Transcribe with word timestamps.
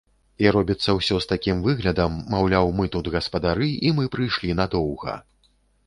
І 0.45 0.53
робіцца 0.55 0.95
ўсё 0.99 1.17
з 1.25 1.29
такім 1.33 1.61
выглядам, 1.67 2.17
маўляў, 2.37 2.73
мы 2.83 2.91
тут 2.99 3.13
гаспадары 3.19 3.71
і 3.87 3.97
мы 4.01 4.13
прыйшлі 4.17 4.61
надоўга. 4.63 5.13